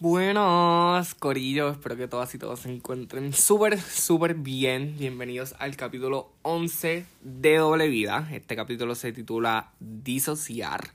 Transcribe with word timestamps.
Buenos, 0.00 1.16
Corillo, 1.16 1.70
espero 1.70 1.96
que 1.96 2.06
todas 2.06 2.32
y 2.32 2.38
todos 2.38 2.60
se 2.60 2.72
encuentren 2.72 3.32
súper, 3.32 3.80
súper 3.80 4.34
bien. 4.34 4.94
Bienvenidos 4.96 5.56
al 5.58 5.76
capítulo 5.76 6.30
11 6.42 7.04
de 7.20 7.56
Doble 7.56 7.88
Vida. 7.88 8.28
Este 8.30 8.54
capítulo 8.54 8.94
se 8.94 9.10
titula 9.12 9.72
Disociar. 9.80 10.92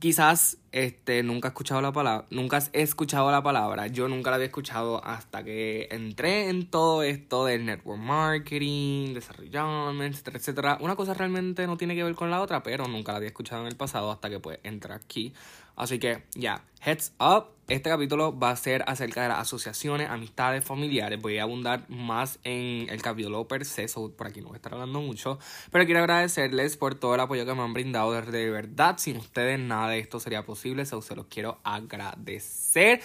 Quizás 0.00 0.58
este, 0.76 1.22
nunca 1.22 1.48
he 1.48 1.50
escuchado 1.50 1.80
la 1.80 1.90
palabra, 1.90 2.26
nunca 2.28 2.58
he 2.74 2.82
escuchado 2.82 3.30
la 3.30 3.42
palabra, 3.42 3.86
yo 3.86 4.08
nunca 4.08 4.28
la 4.28 4.36
había 4.36 4.48
escuchado 4.48 5.02
hasta 5.02 5.42
que 5.42 5.88
entré 5.90 6.50
en 6.50 6.66
todo 6.66 7.02
esto 7.02 7.46
del 7.46 7.64
network 7.64 7.98
marketing, 7.98 9.14
desarrollo, 9.14 10.02
etcétera, 10.02 10.36
etcétera. 10.36 10.78
Una 10.82 10.94
cosa 10.94 11.14
realmente 11.14 11.66
no 11.66 11.78
tiene 11.78 11.94
que 11.94 12.04
ver 12.04 12.14
con 12.14 12.30
la 12.30 12.42
otra, 12.42 12.62
pero 12.62 12.86
nunca 12.88 13.12
la 13.12 13.18
había 13.18 13.28
escuchado 13.28 13.62
en 13.62 13.68
el 13.68 13.76
pasado 13.76 14.10
hasta 14.10 14.28
que 14.28 14.38
pues 14.38 14.58
entré 14.64 14.92
aquí 14.92 15.32
Así 15.76 15.98
que 15.98 16.22
ya, 16.34 16.64
heads 16.80 17.12
up. 17.20 17.48
Este 17.68 17.90
capítulo 17.90 18.38
va 18.38 18.50
a 18.50 18.56
ser 18.56 18.84
acerca 18.86 19.22
de 19.22 19.28
las 19.28 19.40
asociaciones, 19.40 20.08
amistades, 20.08 20.64
familiares. 20.64 21.20
Voy 21.20 21.38
a 21.38 21.42
abundar 21.42 21.84
más 21.90 22.38
en 22.44 22.88
el 22.88 23.02
capítulo 23.02 23.48
per 23.48 23.64
se, 23.64 23.86
por 23.88 24.28
aquí 24.28 24.40
no 24.40 24.48
voy 24.48 24.54
a 24.54 24.58
estar 24.58 24.72
hablando 24.72 25.00
mucho. 25.00 25.40
Pero 25.72 25.84
quiero 25.84 25.98
agradecerles 25.98 26.76
por 26.76 26.94
todo 26.94 27.16
el 27.16 27.20
apoyo 27.20 27.44
que 27.44 27.54
me 27.54 27.62
han 27.62 27.74
brindado. 27.74 28.12
De 28.12 28.50
verdad, 28.50 28.98
sin 28.98 29.16
ustedes 29.16 29.58
nada 29.58 29.90
de 29.90 29.98
esto 29.98 30.20
sería 30.20 30.44
posible. 30.44 30.65
So, 30.86 31.02
se 31.02 31.14
los 31.14 31.26
quiero 31.26 31.58
agradecer. 31.64 33.00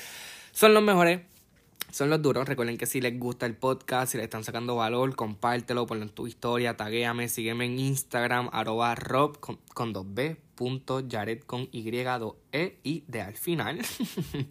Son 0.52 0.74
los 0.74 0.84
mejores 0.84 1.22
son 1.92 2.10
los 2.10 2.22
duros. 2.22 2.48
Recuerden 2.48 2.78
que 2.78 2.86
si 2.86 3.02
les 3.02 3.18
gusta 3.20 3.46
el 3.46 3.56
podcast, 3.56 4.12
si 4.12 4.18
le 4.18 4.24
están 4.24 4.44
sacando 4.44 4.76
valor, 4.76 5.16
compártelo, 5.16 5.86
ponlo 5.86 6.04
en 6.04 6.10
tu 6.10 6.26
historia, 6.26 6.78
taguéame, 6.78 7.28
sígueme 7.28 7.66
en 7.66 7.80
Instagram, 7.80 8.50
arroba 8.54 8.96
rob 8.96 9.40
con, 9.40 9.60
con 9.74 9.94
2b, 9.94 10.38
punto, 10.56 11.04
Jared 11.10 11.42
con 11.42 11.68
Y, 11.72 11.92
2 11.92 12.36
E 12.54 12.80
y 12.84 13.04
de 13.08 13.22
al 13.22 13.36
final. 13.36 13.80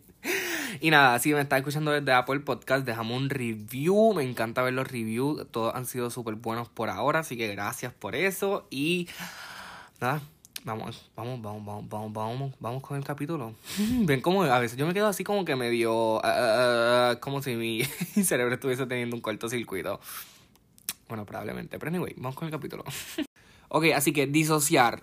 y 0.80 0.90
nada, 0.90 1.18
si 1.18 1.32
me 1.32 1.40
estás 1.40 1.58
escuchando 1.60 1.90
desde 1.92 2.12
Apple 2.12 2.40
Podcast, 2.40 2.84
dejamos 2.84 3.16
un 3.16 3.30
review. 3.30 4.12
Me 4.14 4.22
encanta 4.22 4.62
ver 4.62 4.74
los 4.74 4.86
reviews. 4.86 5.46
Todos 5.50 5.74
han 5.74 5.86
sido 5.86 6.10
súper 6.10 6.34
buenos 6.34 6.68
por 6.68 6.90
ahora, 6.90 7.20
así 7.20 7.36
que 7.36 7.48
gracias 7.48 7.92
por 7.92 8.14
eso. 8.14 8.66
Y 8.70 9.08
nada, 10.00 10.20
Vamos, 10.62 11.10
vamos, 11.16 11.40
vamos, 11.40 11.64
vamos, 11.64 11.88
vamos, 11.88 12.12
vamos, 12.12 12.54
vamos 12.60 12.82
con 12.82 12.98
el 12.98 13.04
capítulo. 13.04 13.54
Ven 13.78 14.20
como 14.20 14.42
a 14.42 14.58
veces 14.58 14.76
yo 14.76 14.86
me 14.86 14.92
quedo 14.92 15.06
así 15.06 15.24
como 15.24 15.44
que 15.44 15.56
medio... 15.56 16.18
Uh, 16.18 17.18
como 17.20 17.42
si 17.42 17.56
mi 17.56 17.82
cerebro 18.22 18.54
estuviese 18.54 18.86
teniendo 18.86 19.16
un 19.16 19.22
cortocircuito. 19.22 20.00
Bueno, 21.08 21.24
probablemente. 21.24 21.78
Pero 21.78 21.88
anyway, 21.88 22.14
vamos 22.16 22.36
con 22.36 22.46
el 22.46 22.52
capítulo. 22.52 22.84
ok, 23.68 23.86
así 23.94 24.12
que 24.12 24.26
disociar. 24.26 25.02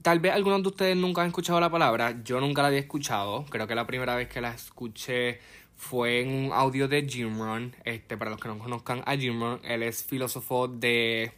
Tal 0.00 0.20
vez 0.20 0.32
algunos 0.32 0.62
de 0.62 0.68
ustedes 0.68 0.96
nunca 0.96 1.20
han 1.20 1.28
escuchado 1.28 1.60
la 1.60 1.70
palabra. 1.70 2.22
Yo 2.24 2.40
nunca 2.40 2.62
la 2.62 2.68
había 2.68 2.80
escuchado. 2.80 3.44
Creo 3.50 3.66
que 3.66 3.74
la 3.74 3.86
primera 3.86 4.16
vez 4.16 4.28
que 4.28 4.40
la 4.40 4.54
escuché 4.54 5.38
fue 5.76 6.22
en 6.22 6.46
un 6.46 6.52
audio 6.52 6.88
de 6.88 7.06
Jim 7.06 7.38
Rohn. 7.38 7.76
Este, 7.84 8.16
para 8.16 8.30
los 8.30 8.40
que 8.40 8.48
no 8.48 8.58
conozcan 8.58 9.02
a 9.04 9.16
Jim 9.16 9.38
Rohn, 9.38 9.60
él 9.64 9.82
es 9.82 10.02
filósofo 10.02 10.66
de 10.66 11.32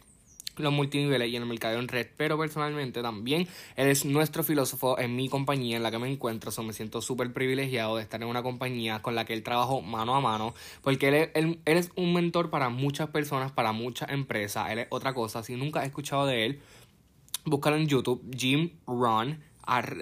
los 0.63 0.73
multiniveles 0.73 1.29
y 1.29 1.35
en 1.35 1.43
el 1.43 1.47
mercado 1.47 1.79
en 1.79 1.87
red, 1.87 2.07
pero 2.17 2.37
personalmente 2.37 3.01
también 3.01 3.47
él 3.75 3.87
es 3.87 4.05
nuestro 4.05 4.43
filósofo 4.43 4.99
en 4.99 5.15
mi 5.15 5.29
compañía 5.29 5.77
en 5.77 5.83
la 5.83 5.91
que 5.91 5.99
me 5.99 6.11
encuentro, 6.11 6.51
so 6.51 6.63
me 6.63 6.73
siento 6.73 7.01
súper 7.01 7.33
privilegiado 7.33 7.97
de 7.97 8.03
estar 8.03 8.21
en 8.21 8.27
una 8.27 8.43
compañía 8.43 9.01
con 9.01 9.15
la 9.15 9.25
que 9.25 9.33
él 9.33 9.43
trabajó 9.43 9.81
mano 9.81 10.15
a 10.15 10.21
mano, 10.21 10.53
porque 10.81 11.07
él, 11.07 11.31
él, 11.65 11.77
es 11.77 11.91
un 11.95 12.13
mentor 12.13 12.49
para 12.49 12.69
muchas 12.69 13.09
personas, 13.09 13.51
para 13.51 13.71
muchas 13.71 14.09
empresas, 14.09 14.71
él 14.71 14.79
es 14.79 14.87
otra 14.89 15.13
cosa, 15.13 15.43
si 15.43 15.55
nunca 15.55 15.83
he 15.83 15.87
escuchado 15.87 16.25
de 16.25 16.45
él, 16.45 16.61
búscalo 17.45 17.77
en 17.77 17.87
YouTube, 17.87 18.21
Jim 18.35 18.71
Ron, 18.85 19.39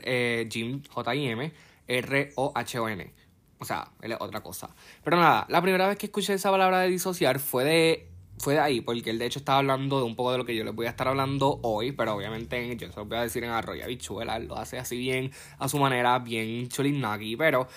eh, 0.03 0.48
Jim 0.52 0.81
J-I-M, 0.89 1.52
R-O-H-O-N. 1.88 3.14
O 3.58 3.66
sea, 3.66 3.92
él 4.02 4.11
es 4.11 4.17
otra 4.20 4.42
cosa. 4.42 4.70
Pero 5.03 5.17
nada, 5.17 5.45
la 5.50 5.61
primera 5.61 5.88
vez 5.88 5.98
que 5.98 6.08
escuché 6.08 6.33
esa 6.33 6.52
palabra 6.52 6.81
de 6.81 6.89
disociar 6.89 7.39
fue 7.39 7.64
de 7.64 8.09
fue 8.38 8.55
de 8.55 8.59
ahí, 8.59 8.81
porque 8.81 9.09
él 9.09 9.19
de 9.19 9.25
hecho 9.25 9.39
estaba 9.39 9.59
hablando 9.59 9.97
de 9.97 10.03
un 10.03 10.16
poco 10.16 10.31
de 10.31 10.38
lo 10.38 10.45
que 10.45 10.55
yo 10.55 10.64
les 10.64 10.75
voy 10.75 10.88
a 10.88 10.89
estar 10.89 11.08
hablando 11.08 11.59
hoy, 11.64 11.92
pero 11.92 12.15
obviamente 12.15 12.76
yo 12.76 12.92
se 12.92 12.95
lo 12.95 13.05
voy 13.05 13.17
a 13.17 13.21
decir 13.21 13.43
en 13.43 13.52
arroyo 13.52 13.87
bichuela, 13.87 14.39
lo 14.39 14.58
hace 14.58 14.77
así 14.77 14.98
bien, 14.98 15.32
a 15.58 15.70
su 15.70 15.77
manera, 15.77 16.20
bien 16.20 16.67
chulinaki, 16.67 17.37
pero 17.37 17.67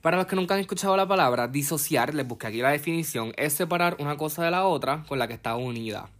para 0.00 0.16
los 0.16 0.26
que 0.26 0.36
nunca 0.36 0.54
han 0.54 0.60
escuchado 0.60 0.96
la 0.96 1.06
palabra, 1.06 1.48
disociar, 1.48 2.14
les 2.14 2.26
busqué 2.26 2.48
aquí 2.48 2.58
la 2.58 2.70
definición, 2.70 3.32
es 3.36 3.52
separar 3.52 3.96
una 4.00 4.16
cosa 4.16 4.44
de 4.44 4.50
la 4.50 4.66
otra 4.66 5.04
con 5.08 5.18
la 5.18 5.28
que 5.28 5.34
está 5.34 5.56
unida. 5.56 6.10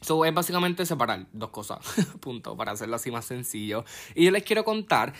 So, 0.00 0.24
es 0.24 0.32
básicamente 0.32 0.86
separar 0.86 1.26
dos 1.32 1.50
cosas, 1.50 1.78
punto, 2.20 2.56
para 2.56 2.72
hacerlo 2.72 2.96
así 2.96 3.10
más 3.10 3.24
sencillo. 3.24 3.84
Y 4.14 4.24
yo 4.24 4.30
les 4.30 4.44
quiero 4.44 4.64
contar 4.64 5.12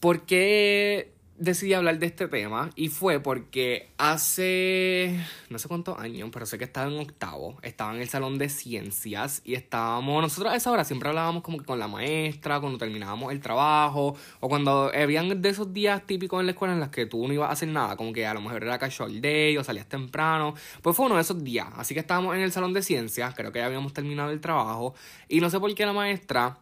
por 0.00 0.22
qué 0.22 1.12
decidí 1.40 1.72
hablar 1.72 1.98
de 1.98 2.06
este 2.06 2.28
tema 2.28 2.70
y 2.76 2.88
fue 2.88 3.18
porque 3.18 3.88
hace 3.96 5.18
no 5.48 5.58
sé 5.58 5.68
cuántos 5.68 5.98
años, 5.98 6.28
pero 6.30 6.44
sé 6.44 6.58
que 6.58 6.64
estaba 6.64 6.92
en 6.92 7.00
octavo, 7.00 7.58
estaba 7.62 7.94
en 7.94 8.02
el 8.02 8.08
salón 8.08 8.36
de 8.38 8.50
ciencias 8.50 9.40
y 9.44 9.54
estábamos, 9.54 10.22
nosotros 10.22 10.52
a 10.52 10.56
esa 10.56 10.70
hora 10.70 10.84
siempre 10.84 11.08
hablábamos 11.08 11.42
como 11.42 11.58
que 11.58 11.64
con 11.64 11.78
la 11.78 11.88
maestra, 11.88 12.60
cuando 12.60 12.78
terminábamos 12.78 13.32
el 13.32 13.40
trabajo 13.40 14.14
o 14.40 14.48
cuando 14.48 14.92
habían 14.94 15.40
de 15.40 15.48
esos 15.48 15.72
días 15.72 16.06
típicos 16.06 16.40
en 16.40 16.46
la 16.46 16.52
escuela 16.52 16.74
en 16.74 16.80
los 16.80 16.90
que 16.90 17.06
tú 17.06 17.26
no 17.26 17.32
ibas 17.32 17.48
a 17.48 17.52
hacer 17.52 17.68
nada, 17.68 17.96
como 17.96 18.12
que 18.12 18.26
a 18.26 18.34
lo 18.34 18.42
mejor 18.42 18.62
era 18.62 18.78
casual 18.78 19.20
day 19.20 19.56
o 19.56 19.64
salías 19.64 19.86
temprano, 19.86 20.54
pues 20.82 20.94
fue 20.94 21.06
uno 21.06 21.14
de 21.16 21.22
esos 21.22 21.42
días, 21.42 21.68
así 21.76 21.94
que 21.94 22.00
estábamos 22.00 22.36
en 22.36 22.42
el 22.42 22.52
salón 22.52 22.74
de 22.74 22.82
ciencias, 22.82 23.34
creo 23.34 23.50
que 23.50 23.60
ya 23.60 23.66
habíamos 23.66 23.94
terminado 23.94 24.30
el 24.30 24.40
trabajo 24.40 24.94
y 25.26 25.40
no 25.40 25.48
sé 25.48 25.58
por 25.58 25.74
qué 25.74 25.86
la 25.86 25.94
maestra 25.94 26.58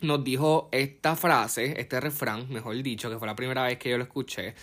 nos 0.00 0.24
dijo 0.24 0.68
esta 0.72 1.16
frase, 1.16 1.80
este 1.80 2.00
refrán, 2.00 2.48
mejor 2.50 2.80
dicho, 2.82 3.10
que 3.10 3.18
fue 3.18 3.26
la 3.26 3.36
primera 3.36 3.64
vez 3.64 3.78
que 3.78 3.90
yo 3.90 3.98
lo 3.98 4.04
escuché. 4.04 4.54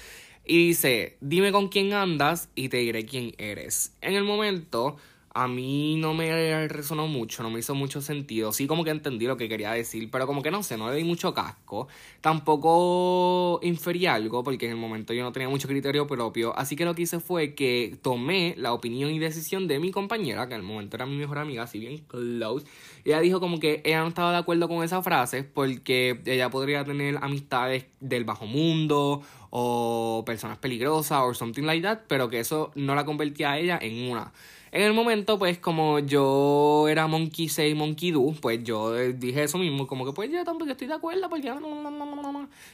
Y 0.45 0.67
dice, 0.67 1.17
dime 1.21 1.51
con 1.51 1.69
quién 1.69 1.93
andas 1.93 2.49
y 2.55 2.69
te 2.69 2.77
diré 2.77 3.05
quién 3.05 3.33
eres. 3.37 3.93
En 4.01 4.13
el 4.13 4.23
momento 4.23 4.97
a 5.35 5.49
mí 5.49 5.97
no 5.97 6.13
me 6.13 6.65
resonó 6.69 7.07
mucho, 7.07 7.43
no 7.43 7.49
me 7.49 7.59
hizo 7.59 7.75
mucho 7.75 8.01
sentido. 8.01 8.53
Sí, 8.53 8.67
como 8.67 8.85
que 8.85 8.91
entendí 8.91 9.25
lo 9.25 9.35
que 9.35 9.49
quería 9.49 9.73
decir, 9.73 10.09
pero 10.09 10.25
como 10.27 10.41
que 10.41 10.49
no 10.49 10.63
sé, 10.63 10.77
no 10.77 10.89
le 10.89 10.95
di 10.95 11.03
mucho 11.03 11.33
casco. 11.33 11.89
Tampoco 12.21 13.59
inferí 13.61 14.05
algo, 14.05 14.45
porque 14.45 14.65
en 14.65 14.71
el 14.71 14.77
momento 14.77 15.13
yo 15.13 15.23
no 15.23 15.33
tenía 15.33 15.49
mucho 15.49 15.67
criterio 15.67 16.07
propio. 16.07 16.57
Así 16.57 16.77
que 16.77 16.85
lo 16.85 16.95
que 16.95 17.01
hice 17.01 17.19
fue 17.19 17.53
que 17.53 17.99
tomé 18.01 18.55
la 18.57 18.71
opinión 18.71 19.11
y 19.11 19.19
decisión 19.19 19.67
de 19.67 19.77
mi 19.79 19.91
compañera, 19.91 20.47
que 20.47 20.53
en 20.53 20.61
el 20.61 20.65
momento 20.65 20.95
era 20.95 21.05
mi 21.05 21.17
mejor 21.17 21.39
amiga, 21.39 21.63
así 21.63 21.79
bien 21.79 21.97
close. 22.07 22.65
Ella 23.03 23.19
dijo 23.19 23.41
como 23.41 23.59
que 23.59 23.81
ella 23.83 24.03
no 24.03 24.07
estaba 24.07 24.31
de 24.31 24.37
acuerdo 24.37 24.69
con 24.69 24.85
esa 24.85 25.03
frase, 25.03 25.43
porque 25.43 26.21
ella 26.25 26.49
podría 26.49 26.85
tener 26.85 27.17
amistades 27.21 27.87
del 27.99 28.23
bajo 28.23 28.45
mundo 28.45 29.21
o 29.49 30.23
personas 30.25 30.59
peligrosas 30.59 31.19
o 31.23 31.33
something 31.33 31.63
like 31.63 31.81
that, 31.81 31.99
pero 32.07 32.29
que 32.29 32.39
eso 32.39 32.71
no 32.75 32.95
la 32.95 33.03
convertía 33.03 33.51
a 33.51 33.59
ella 33.59 33.77
en 33.81 34.09
una. 34.09 34.31
En 34.75 34.81
el 34.81 34.91
momento, 34.91 35.39
pues, 35.39 35.57
como 35.57 35.99
yo 35.99 36.89
era 36.89 37.07
Monkey 37.07 37.47
Say, 37.47 37.73
Monkey 37.73 38.11
Do, 38.11 38.35
pues 38.41 38.61
yo 38.61 38.93
dije 38.93 39.43
eso 39.43 39.57
mismo, 39.57 39.87
como 39.87 40.05
que 40.05 40.11
pues 40.11 40.29
yo 40.29 40.43
tampoco 40.43 40.69
estoy 40.69 40.87
de 40.87 40.95
acuerdo, 40.95 41.29
porque 41.29 41.49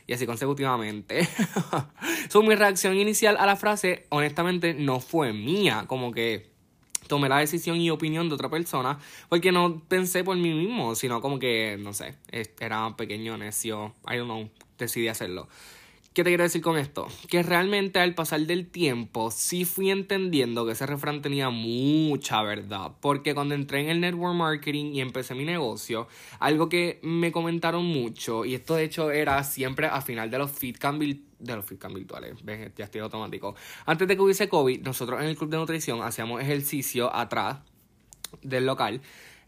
y 0.08 0.14
así 0.14 0.26
consecutivamente. 0.26 1.28
so, 2.30 2.42
mi 2.42 2.56
reacción 2.56 2.96
inicial 2.96 3.38
a 3.38 3.46
la 3.46 3.56
frase, 3.56 4.08
honestamente, 4.10 4.74
no 4.74 5.00
fue 5.00 5.32
mía, 5.32 5.86
como 5.86 6.12
que 6.12 6.50
tomé 7.06 7.30
la 7.30 7.38
decisión 7.38 7.78
y 7.78 7.92
opinión 7.92 8.30
de 8.30 8.34
otra 8.34 8.50
persona, 8.50 8.98
porque 9.30 9.52
no 9.52 9.84
pensé 9.88 10.24
por 10.24 10.36
mí 10.38 10.56
mismo, 10.56 10.96
sino 10.96 11.22
como 11.22 11.38
que, 11.38 11.78
no 11.80 11.94
sé, 11.94 12.16
era 12.60 12.96
pequeño, 12.98 13.38
necio, 13.38 13.94
I 14.12 14.18
don't 14.18 14.26
know, 14.26 14.50
decidí 14.80 15.08
hacerlo. 15.08 15.48
¿Qué 16.14 16.26
te 16.26 16.30
quiero 16.30 16.44
decir 16.44 16.62
con 16.62 16.78
esto? 16.78 17.08
Que 17.30 17.42
realmente 17.42 17.98
al 17.98 18.14
pasar 18.16 18.42
del 18.42 18.68
tiempo 18.68 19.32
sí 19.32 19.64
fui 19.64 19.92
entendiendo 19.92 20.66
que 20.66 20.74
ese 20.74 20.86
refrán 20.86 21.22
tenía 21.22 21.50
mucha 21.52 22.44
verdad. 22.44 22.92
Porque 23.00 23.34
cuando 23.34 23.56
entré 23.56 23.80
en 23.80 23.88
el 23.88 24.02
network 24.02 24.36
marketing 24.36 24.92
y 24.94 25.00
empecé 25.00 25.36
mi 25.36 25.46
negocio, 25.46 26.10
algo 26.40 26.68
que 26.68 27.00
me 27.02 27.32
comentaron 27.32 27.86
mucho, 27.86 28.44
y 28.44 28.56
esto 28.56 28.76
de 28.76 28.84
hecho 28.84 29.10
era 29.10 29.42
siempre 29.46 29.88
a 29.88 30.02
final 30.02 30.30
de 30.30 30.38
los 30.38 30.52
feedcam 30.52 31.00
de 31.00 31.56
los 31.56 31.64
feedcam 31.64 31.94
virtuales, 31.94 32.44
¿ves? 32.44 32.74
ya 32.76 32.84
estoy 32.84 33.00
automático. 33.00 33.56
Antes 33.86 34.06
de 34.06 34.18
que 34.18 34.22
hubiese 34.22 34.50
COVID, 34.50 34.82
nosotros 34.82 35.22
en 35.22 35.28
el 35.28 35.38
club 35.38 35.50
de 35.50 35.58
nutrición 35.58 36.02
hacíamos 36.02 36.42
ejercicio 36.42 37.16
atrás 37.16 37.60
del 38.42 38.66
local 38.66 39.00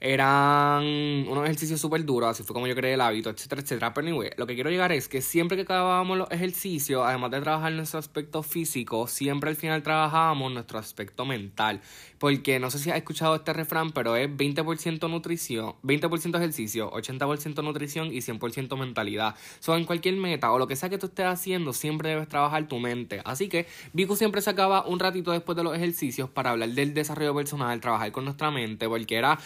eran 0.03 0.83
unos 1.29 1.45
ejercicios 1.45 1.79
súper 1.79 2.03
duros, 2.03 2.29
así 2.29 2.43
fue 2.43 2.53
como 2.53 2.67
yo 2.67 2.75
creé 2.75 2.95
el 2.95 3.01
hábito, 3.01 3.29
etcétera, 3.29 3.61
etcétera. 3.61 3.93
Pero 3.93 4.05
anyway, 4.05 4.31
lo 4.35 4.45
que 4.45 4.53
quiero 4.53 4.69
llegar 4.69 4.91
es 4.91 5.07
que 5.07 5.21
siempre 5.21 5.55
que 5.55 5.63
acabábamos 5.63 6.17
los 6.17 6.29
ejercicios, 6.29 7.03
además 7.05 7.31
de 7.31 7.39
trabajar 7.39 7.71
nuestro 7.71 7.99
aspecto 7.99 8.43
físico, 8.43 9.07
siempre 9.07 9.49
al 9.49 9.55
final 9.55 9.81
trabajábamos 9.81 10.51
nuestro 10.51 10.77
aspecto 10.77 11.23
mental. 11.23 11.79
Porque 12.19 12.59
no 12.59 12.69
sé 12.69 12.79
si 12.79 12.91
has 12.91 12.97
escuchado 12.97 13.35
este 13.35 13.53
refrán, 13.53 13.93
pero 13.93 14.17
es 14.17 14.29
20% 14.29 15.09
nutrición, 15.09 15.75
20% 15.83 16.35
ejercicio, 16.35 16.91
80% 16.91 17.63
nutrición 17.63 18.07
y 18.07 18.17
100% 18.17 18.77
mentalidad. 18.77 19.35
So, 19.61 19.77
en 19.77 19.85
cualquier 19.85 20.17
meta 20.17 20.51
o 20.51 20.59
lo 20.59 20.67
que 20.67 20.75
sea 20.75 20.89
que 20.89 20.97
tú 20.97 21.05
estés 21.05 21.27
haciendo, 21.27 21.71
siempre 21.71 22.09
debes 22.09 22.27
trabajar 22.27 22.67
tu 22.67 22.77
mente. 22.79 23.21
Así 23.23 23.47
que 23.47 23.67
Vico 23.93 24.17
siempre 24.17 24.41
sacaba 24.41 24.85
un 24.85 24.99
ratito 24.99 25.31
después 25.31 25.55
de 25.55 25.63
los 25.63 25.73
ejercicios 25.73 26.29
para 26.29 26.51
hablar 26.51 26.69
del 26.69 26.93
desarrollo 26.93 27.33
personal, 27.33 27.79
trabajar 27.79 28.11
con 28.11 28.25
nuestra 28.25 28.51
mente, 28.51 28.89
porque 28.89 29.15
era 29.15 29.39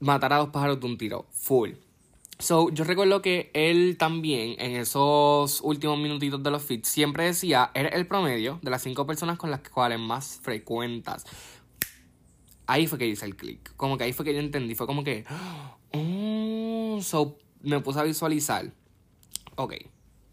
matar 0.00 0.32
a 0.32 0.38
dos 0.38 0.50
pájaros 0.50 0.80
de 0.80 0.86
un 0.86 0.98
tiro, 0.98 1.26
full. 1.30 1.70
So, 2.40 2.70
yo 2.70 2.84
recuerdo 2.84 3.20
que 3.20 3.50
él 3.52 3.96
también, 3.98 4.54
en 4.60 4.76
esos 4.76 5.60
últimos 5.60 5.98
minutitos 5.98 6.40
de 6.40 6.50
los 6.52 6.62
feeds, 6.62 6.88
siempre 6.88 7.24
decía, 7.24 7.72
eres 7.74 7.94
el 7.94 8.06
promedio 8.06 8.60
de 8.62 8.70
las 8.70 8.82
cinco 8.82 9.06
personas 9.06 9.38
con 9.38 9.50
las 9.50 9.60
cuales 9.68 9.98
más 9.98 10.38
frecuentas. 10.40 11.24
Ahí 12.68 12.86
fue 12.86 12.98
que 12.98 13.08
hice 13.08 13.24
el 13.24 13.34
click. 13.34 13.74
Como 13.76 13.98
que 13.98 14.04
ahí 14.04 14.12
fue 14.12 14.24
que 14.24 14.34
yo 14.34 14.40
entendí. 14.40 14.74
Fue 14.74 14.86
como 14.86 15.02
que. 15.02 15.24
Oh, 15.92 17.00
so, 17.02 17.38
me 17.62 17.80
puse 17.80 17.98
a 17.98 18.02
visualizar. 18.04 18.70
Ok. 19.56 19.74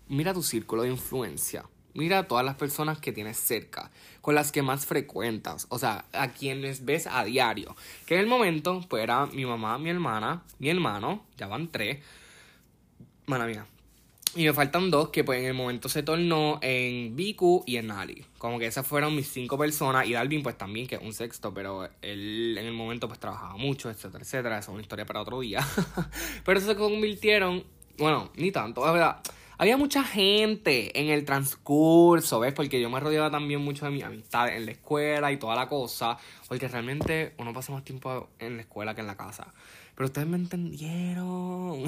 Mira 0.10 0.34
tu 0.34 0.44
círculo 0.44 0.84
de 0.84 0.90
influencia. 0.90 1.66
Mira 1.96 2.20
a 2.20 2.28
todas 2.28 2.44
las 2.44 2.56
personas 2.56 3.00
que 3.00 3.14
tienes 3.14 3.38
cerca, 3.38 3.90
con 4.20 4.36
las 4.36 4.52
que 4.52 4.62
más 4.62 4.86
frecuentas, 4.86 5.66
o 5.70 5.80
sea, 5.80 6.04
a 6.12 6.28
quienes 6.28 6.84
ves 6.84 7.08
a 7.08 7.24
diario. 7.24 7.74
Que 8.06 8.16
en 8.16 8.20
el 8.20 8.28
momento, 8.28 8.82
pues 8.90 9.02
era 9.02 9.28
mi 9.28 9.46
mamá, 9.46 9.78
mi 9.78 9.92
hermana, 9.92 10.44
mi 10.60 10.70
hermano, 10.70 11.24
ya 11.38 11.48
van 11.48 11.70
tres. 11.70 12.00
Mana 13.28 13.46
mía. 13.46 13.66
Y 14.36 14.44
me 14.44 14.52
faltan 14.52 14.92
dos 14.92 15.08
que 15.08 15.24
pues 15.24 15.40
en 15.40 15.46
el 15.46 15.54
momento 15.54 15.88
se 15.88 16.04
tornó 16.04 16.60
en 16.62 17.16
Biku 17.16 17.64
y 17.66 17.78
en 17.78 17.88
Nali. 17.88 18.26
Como 18.38 18.60
que 18.60 18.66
esas 18.66 18.86
fueron 18.86 19.16
mis 19.16 19.30
cinco 19.30 19.58
personas. 19.58 20.06
Y 20.06 20.12
Dalvin 20.12 20.44
pues 20.44 20.58
también, 20.58 20.88
que 20.88 20.96
es 20.96 21.02
un 21.02 21.14
sexto, 21.14 21.54
pero 21.54 21.88
él 22.02 22.58
en 22.60 22.66
el 22.66 22.74
momento 22.74 23.08
pues 23.08 23.22
trabajaba 23.22 23.56
mucho, 23.56 23.90
etcétera, 23.90 24.22
etcétera. 24.22 24.60
Esa 24.60 24.72
es 24.72 24.74
una 24.74 24.82
historia 24.82 25.06
para 25.06 25.22
otro 25.22 25.40
día. 25.40 25.66
pero 26.44 26.60
se 26.60 26.76
convirtieron, 26.76 27.64
bueno, 27.98 28.30
ni 28.36 28.52
tanto, 28.52 28.86
la 28.86 28.92
verdad 28.92 29.22
había 29.58 29.78
mucha 29.78 30.04
gente 30.04 31.00
en 31.00 31.10
el 31.10 31.26
transcurso, 31.26 32.40
¿ves? 32.40 32.54
Porque 32.54 32.82
yo 32.82 32.90
me 32.90 33.00
rodeaba 33.00 33.32
también 33.32 33.62
mucho 33.62 33.86
de 33.86 33.92
mi 33.92 34.02
amistad 34.02 34.50
en 34.50 34.66
la 34.66 34.72
escuela 34.72 35.32
y 35.32 35.38
toda 35.38 35.56
la 35.56 35.68
cosa. 35.68 36.18
Porque 36.48 36.68
realmente 36.68 37.34
uno 37.38 37.54
pasa 37.54 37.72
más 37.72 37.84
tiempo 37.84 38.30
en 38.40 38.58
la 38.58 38.62
escuela 38.64 38.96
que 38.96 39.02
en 39.02 39.08
la 39.08 39.16
casa. 39.16 39.54
Pero 39.96 40.08
ustedes 40.08 40.28
me 40.28 40.36
entendieron. 40.36 41.86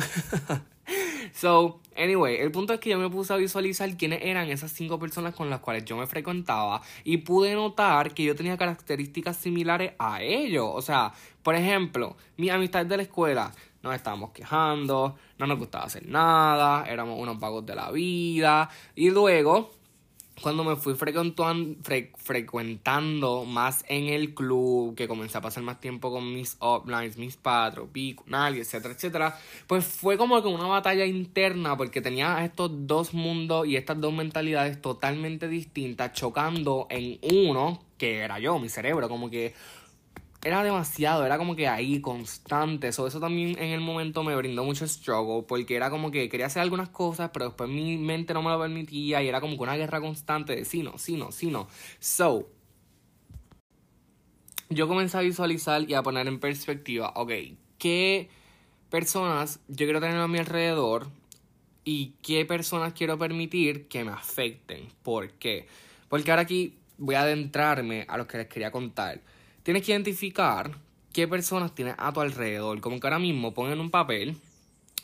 so, 1.33 1.81
anyway, 1.97 2.37
el 2.37 2.51
punto 2.51 2.73
es 2.73 2.79
que 2.79 2.91
yo 2.91 2.97
me 2.97 3.09
puse 3.09 3.33
a 3.33 3.35
visualizar 3.35 3.97
quiénes 3.97 4.21
eran 4.23 4.47
esas 4.49 4.71
cinco 4.71 4.97
personas 4.97 5.35
con 5.35 5.49
las 5.49 5.59
cuales 5.59 5.83
yo 5.83 5.97
me 5.97 6.07
frecuentaba. 6.07 6.81
Y 7.03 7.17
pude 7.17 7.53
notar 7.53 8.13
que 8.13 8.23
yo 8.23 8.33
tenía 8.33 8.55
características 8.55 9.35
similares 9.35 9.91
a 9.99 10.21
ellos. 10.21 10.69
O 10.73 10.81
sea, 10.81 11.11
por 11.43 11.55
ejemplo, 11.55 12.15
mi 12.37 12.49
amistad 12.49 12.85
de 12.85 12.95
la 12.95 13.03
escuela 13.03 13.51
nos 13.83 13.95
estábamos 13.95 14.31
quejando, 14.31 15.15
no 15.37 15.47
nos 15.47 15.57
gustaba 15.57 15.85
hacer 15.85 16.07
nada, 16.07 16.85
éramos 16.87 17.19
unos 17.19 17.39
vagos 17.39 17.65
de 17.65 17.75
la 17.75 17.91
vida. 17.91 18.69
Y 18.95 19.09
luego, 19.09 19.71
cuando 20.41 20.63
me 20.63 20.75
fui 20.75 20.95
frecuentando 20.95 23.45
más 23.45 23.83
en 23.87 24.05
el 24.05 24.35
club, 24.35 24.95
que 24.95 25.07
comencé 25.07 25.37
a 25.37 25.41
pasar 25.41 25.63
más 25.63 25.79
tiempo 25.79 26.11
con 26.11 26.33
mis 26.33 26.57
uplines, 26.61 27.17
mis 27.17 27.37
patros, 27.37 27.89
nadie, 28.27 28.61
etcétera, 28.61 28.93
etcétera, 28.93 29.39
pues 29.65 29.85
fue 29.85 30.17
como 30.17 30.41
que 30.41 30.47
una 30.47 30.67
batalla 30.67 31.05
interna 31.05 31.75
porque 31.75 32.01
tenía 32.01 32.43
estos 32.45 32.69
dos 32.87 33.13
mundos 33.13 33.67
y 33.67 33.77
estas 33.77 33.99
dos 33.99 34.13
mentalidades 34.13 34.81
totalmente 34.81 35.47
distintas 35.47 36.13
chocando 36.13 36.87
en 36.89 37.19
uno 37.21 37.81
que 37.97 38.19
era 38.19 38.39
yo, 38.39 38.59
mi 38.59 38.69
cerebro, 38.69 39.09
como 39.09 39.31
que 39.31 39.55
era 40.43 40.63
demasiado, 40.63 41.25
era 41.25 41.37
como 41.37 41.55
que 41.55 41.67
ahí, 41.67 41.99
constante. 41.99 42.87
eso 42.87 43.19
también 43.19 43.57
en 43.59 43.71
el 43.71 43.81
momento 43.81 44.23
me 44.23 44.35
brindó 44.35 44.63
mucho 44.63 44.87
struggle, 44.87 45.43
porque 45.47 45.75
era 45.75 45.89
como 45.89 46.11
que 46.11 46.29
quería 46.29 46.45
hacer 46.45 46.61
algunas 46.61 46.89
cosas, 46.89 47.31
pero 47.33 47.45
después 47.45 47.69
mi 47.69 47.97
mente 47.97 48.33
no 48.33 48.41
me 48.41 48.51
lo 48.51 48.59
permitía 48.59 49.21
y 49.23 49.27
era 49.27 49.41
como 49.41 49.55
que 49.57 49.63
una 49.63 49.75
guerra 49.75 49.99
constante 49.99 50.55
de 50.55 50.65
sí, 50.65 50.83
no, 50.83 50.97
sí, 50.97 51.17
no, 51.17 51.31
sí, 51.31 51.47
no. 51.49 51.67
So, 51.99 52.49
yo 54.69 54.87
comencé 54.87 55.17
a 55.17 55.21
visualizar 55.21 55.89
y 55.89 55.93
a 55.93 56.03
poner 56.03 56.27
en 56.27 56.39
perspectiva, 56.39 57.13
ok, 57.15 57.31
¿qué 57.77 58.29
personas 58.89 59.59
yo 59.67 59.85
quiero 59.85 59.99
tener 59.99 60.17
a 60.17 60.27
mi 60.27 60.39
alrededor 60.39 61.07
y 61.83 62.13
qué 62.21 62.45
personas 62.45 62.93
quiero 62.93 63.17
permitir 63.17 63.87
que 63.87 64.03
me 64.03 64.11
afecten? 64.11 64.87
¿Por 65.03 65.31
qué? 65.33 65.67
Porque 66.09 66.31
ahora 66.31 66.43
aquí 66.43 66.77
voy 66.97 67.15
a 67.15 67.21
adentrarme 67.21 68.05
a 68.07 68.17
lo 68.17 68.27
que 68.27 68.37
les 68.37 68.47
quería 68.47 68.71
contar 68.71 69.21
tienes 69.67 69.83
que 69.83 69.91
identificar 69.91 70.71
qué 71.11 71.27
personas 71.27 71.75
tienes 71.75 71.95
a 71.97 72.13
tu 72.13 72.21
alrededor. 72.21 72.79
Como 72.79 73.01
que 73.01 73.07
ahora 73.07 73.19
mismo 73.19 73.53
pon 73.53 73.69
en 73.69 73.81
un 73.81 73.91
papel, 73.91 74.37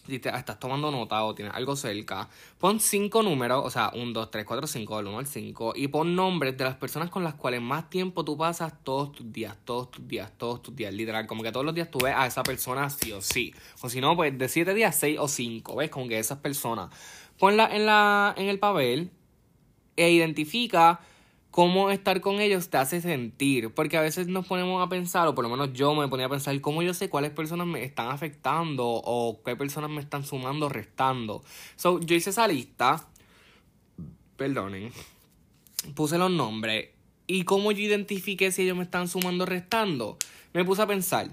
si 0.07 0.19
te, 0.19 0.29
estás 0.29 0.57
tomando 0.57 0.89
nota 0.89 1.21
o 1.25 1.35
tienes 1.35 1.53
algo 1.53 1.75
cerca, 1.75 2.29
pon 2.59 2.79
cinco 2.79 3.23
números, 3.23 3.61
o 3.65 3.69
sea, 3.69 3.91
1, 3.93 4.13
2, 4.13 4.31
3, 4.31 4.45
4, 4.45 4.67
5, 4.67 4.97
del 4.97 5.07
1 5.07 5.19
al 5.19 5.27
5, 5.27 5.73
y 5.75 5.89
pon 5.89 6.15
nombres 6.15 6.57
de 6.57 6.63
las 6.63 6.75
personas 6.75 7.09
con 7.09 7.25
las 7.25 7.33
cuales 7.33 7.61
más 7.61 7.89
tiempo 7.89 8.23
tú 8.23 8.37
pasas 8.37 8.73
todos 8.85 9.11
tus 9.11 9.33
días, 9.33 9.57
todos 9.65 9.91
tus 9.91 10.07
días, 10.07 10.31
todos 10.37 10.61
tus 10.61 10.73
días, 10.73 10.93
literal. 10.93 11.27
Como 11.27 11.43
que 11.43 11.51
todos 11.51 11.65
los 11.65 11.75
días 11.75 11.91
tú 11.91 11.99
ves 11.99 12.13
a 12.15 12.25
esa 12.25 12.41
persona 12.41 12.89
sí 12.89 13.11
o 13.11 13.21
sí. 13.21 13.53
O 13.81 13.89
si 13.89 13.99
no, 13.99 14.15
pues 14.15 14.37
de 14.37 14.47
7 14.47 14.73
días, 14.73 14.95
6 14.97 15.19
o 15.19 15.27
5, 15.27 15.75
¿ves? 15.75 15.89
Como 15.89 16.07
que 16.07 16.17
esas 16.17 16.37
personas. 16.37 16.89
Ponla 17.37 17.67
en, 17.69 17.85
la, 17.85 18.33
en 18.37 18.47
el 18.47 18.59
papel 18.59 19.11
e 19.97 20.09
identifica 20.09 21.01
cómo 21.53 21.91
estar 21.91 22.19
con 22.19 22.41
ellos 22.41 22.69
te 22.69 22.77
hace 22.77 22.99
sentir. 22.99 23.71
Porque 23.75 23.95
a 23.95 24.01
veces 24.01 24.27
nos 24.27 24.47
ponemos 24.47 24.83
a 24.83 24.89
pensar, 24.89 25.27
o 25.27 25.35
por 25.35 25.43
lo 25.43 25.51
menos 25.51 25.71
yo 25.73 25.93
me 25.93 26.07
ponía 26.07 26.25
a 26.25 26.29
pensar, 26.29 26.59
cómo 26.61 26.81
yo 26.81 26.95
sé 26.95 27.09
cuáles 27.09 27.29
personas 27.29 27.67
me 27.67 27.83
están 27.83 28.09
afectando 28.09 28.83
o 28.87 29.39
qué 29.45 29.55
personas 29.55 29.91
me 29.91 30.01
están 30.01 30.25
sumando, 30.25 30.67
restando. 30.67 31.43
So, 31.75 31.99
yo 31.99 32.15
hice 32.15 32.31
esa 32.31 32.47
lista. 32.47 33.07
Perdonen. 34.35 34.91
Puse 35.93 36.17
los 36.17 36.31
nombres. 36.31 36.89
Y 37.27 37.43
cómo 37.43 37.71
yo 37.71 37.83
identifiqué 37.83 38.51
si 38.51 38.63
ellos 38.63 38.75
me 38.75 38.83
están 38.83 39.07
sumando 39.07 39.43
o 39.43 39.47
restando. 39.47 40.17
Me 40.53 40.65
puse 40.65 40.81
a 40.81 40.87
pensar. 40.87 41.29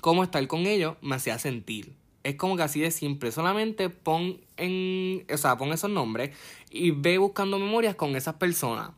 Cómo 0.00 0.24
estar 0.24 0.44
con 0.48 0.66
ellos 0.66 0.96
me 1.00 1.14
hacía 1.14 1.38
sentir 1.38 1.94
es 2.26 2.34
como 2.34 2.56
que 2.56 2.64
así 2.64 2.80
de 2.80 2.90
simple. 2.90 3.30
Solamente 3.30 3.88
pon 3.88 4.40
en, 4.56 5.24
o 5.32 5.36
sea, 5.36 5.56
pon 5.56 5.72
esos 5.72 5.90
nombres 5.90 6.36
y 6.70 6.90
ve 6.90 7.18
buscando 7.18 7.56
memorias 7.58 7.94
con 7.94 8.16
esas 8.16 8.34
personas. 8.34 8.90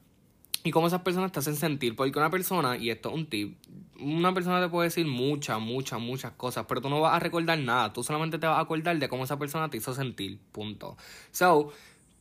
Y 0.65 0.71
cómo 0.71 0.87
esas 0.87 1.03
personas 1.03 1.31
te 1.31 1.39
hacen 1.39 1.55
sentir. 1.55 1.95
Porque 1.95 2.19
una 2.19 2.31
persona, 2.31 2.79
y 2.79 2.89
esto 2.89 3.11
es 3.11 3.15
un 3.15 3.27
tip, 3.27 3.59
una 4.01 4.33
persona 4.33 4.63
te 4.63 4.69
puede 4.71 4.89
decir 4.89 5.07
muchas, 5.07 5.61
muchas, 5.61 6.01
muchas 6.01 6.33
cosas, 6.33 6.65
pero 6.67 6.81
tú 6.81 6.89
no 6.89 7.01
vas 7.01 7.15
a 7.15 7.19
recordar 7.19 7.59
nada. 7.59 7.93
Tú 7.93 8.03
solamente 8.03 8.39
te 8.39 8.47
vas 8.47 8.57
a 8.57 8.61
acordar 8.61 8.99
de 8.99 9.09
cómo 9.11 9.25
esa 9.25 9.39
persona 9.39 9.69
te 9.69 9.77
hizo 9.77 9.93
sentir. 9.93 10.39
Punto. 10.51 10.97
So, 11.31 11.73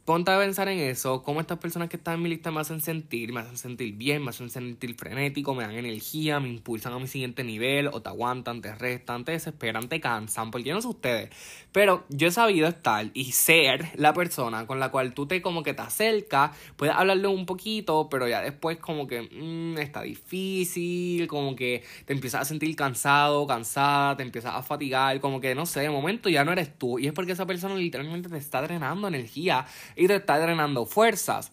Ponte 0.07 0.31
a 0.31 0.39
pensar 0.39 0.69
en 0.69 0.80
eso, 0.80 1.21
cómo 1.21 1.42
estas 1.42 1.57
personas 1.57 1.89
que 1.89 1.98
están 1.98 2.13
en 2.13 2.21
mi 2.21 2.30
lista 2.30 2.50
me 2.50 2.62
hacen 2.62 2.80
sentir, 2.80 3.33
me 3.33 3.42
hacen 3.42 3.57
sentir 3.57 3.94
bien, 3.95 4.24
me 4.24 4.30
hacen 4.30 4.50
sentir 4.50 4.95
frenético, 4.95 5.54
me 5.54 5.63
dan 5.63 5.74
energía, 5.74 6.39
me 6.39 6.48
impulsan 6.48 6.94
a 6.94 6.98
mi 6.98 7.07
siguiente 7.07 7.44
nivel, 7.44 7.88
o 7.88 8.01
te 8.01 8.07
aguantan, 8.07 8.62
te 8.62 8.74
restan, 8.74 9.25
te 9.25 9.33
desesperan, 9.33 9.89
te 9.89 10.00
cansan, 10.00 10.50
porque 10.50 10.69
yo 10.69 10.75
no 10.75 10.81
sé 10.81 10.88
ustedes. 10.88 11.30
Pero 11.74 12.06
yo 12.07 12.30
he 12.30 12.31
sabido 12.31 12.69
estar 12.69 13.12
y 13.13 13.33
ser 13.33 13.89
la 13.95 14.13
persona 14.13 14.65
con 14.65 14.80
la 14.80 14.92
cual 14.92 15.13
tú 15.13 15.27
te 15.27 15.42
como 15.42 15.62
que 15.62 15.74
te 15.74 15.81
acercas, 15.81 16.51
puedes 16.77 16.95
hablarle 16.95 17.27
un 17.27 17.45
poquito, 17.45 18.07
pero 18.10 18.30
ya 18.30 18.42
después 18.42 18.77
como 18.77 19.07
que 19.07 19.24
mmm, 19.24 19.77
está 19.77 20.03
difícil, 20.03 21.27
como 21.27 21.53
que 21.53 21.84
te 22.05 22.13
empiezas 22.13 22.43
a 22.43 22.46
sentir 22.46 22.74
cansado, 22.77 23.46
cansada, 23.46 24.15
te 24.15 24.24
empiezas 24.24 24.55
a 24.55 24.63
fatigar, 24.63 25.20
como 25.20 25.41
que 25.41 25.53
no 25.53 25.65
sé, 25.65 25.81
de 25.81 25.89
momento 25.89 26.29
ya 26.29 26.46
no 26.46 26.53
eres 26.53 26.77
tú. 26.79 26.98
Y 26.98 27.08
es 27.08 27.12
porque 27.12 27.34
esa 27.34 27.46
persona 27.46 27.75
literalmente 27.75 28.29
te 28.29 28.38
está 28.38 28.62
drenando 28.62 29.10
energía 29.10 29.65
y 29.98 30.08
te 30.08 30.16
está 30.16 30.39
drenando 30.39 30.86
fuerzas. 30.86 31.51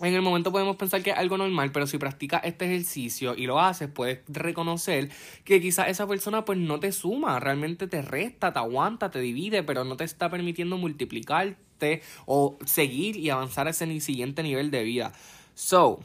En 0.00 0.14
el 0.14 0.22
momento 0.22 0.50
podemos 0.50 0.76
pensar 0.76 1.02
que 1.02 1.10
es 1.10 1.16
algo 1.16 1.36
normal, 1.36 1.72
pero 1.72 1.86
si 1.86 1.98
practicas 1.98 2.40
este 2.44 2.64
ejercicio 2.64 3.34
y 3.36 3.46
lo 3.46 3.60
haces, 3.60 3.90
puedes 3.90 4.20
reconocer 4.28 5.10
que 5.44 5.60
quizás 5.60 5.88
esa 5.88 6.06
persona 6.06 6.46
pues 6.46 6.58
no 6.58 6.80
te 6.80 6.90
suma, 6.90 7.38
realmente 7.38 7.86
te 7.86 8.00
resta, 8.00 8.52
te 8.52 8.58
aguanta, 8.58 9.10
te 9.10 9.20
divide, 9.20 9.62
pero 9.62 9.84
no 9.84 9.98
te 9.98 10.04
está 10.04 10.30
permitiendo 10.30 10.78
multiplicarte 10.78 12.00
o 12.24 12.58
seguir 12.64 13.16
y 13.16 13.28
avanzar 13.28 13.66
a 13.66 13.70
ese 13.70 14.00
siguiente 14.00 14.42
nivel 14.42 14.70
de 14.70 14.84
vida. 14.84 15.12
So, 15.54 16.00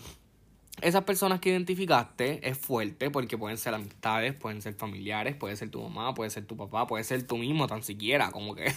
esas 0.81 1.03
personas 1.05 1.39
que 1.39 1.49
identificaste 1.49 2.47
es 2.47 2.57
fuerte 2.57 3.09
porque 3.09 3.37
pueden 3.37 3.57
ser 3.57 3.73
amistades, 3.73 4.33
pueden 4.33 4.61
ser 4.61 4.73
familiares, 4.73 5.35
puede 5.35 5.55
ser 5.55 5.69
tu 5.69 5.81
mamá, 5.81 6.13
puede 6.13 6.29
ser 6.29 6.45
tu 6.45 6.57
papá, 6.57 6.85
puede 6.85 7.03
ser 7.03 7.23
tú 7.23 7.37
mismo 7.37 7.67
tan 7.67 7.81
siquiera, 7.81 8.31
como 8.31 8.55
que. 8.55 8.73